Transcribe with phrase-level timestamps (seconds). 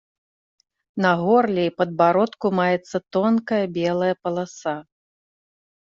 [1.05, 4.75] На горле і падбародку маецца тонкая, белая паласа.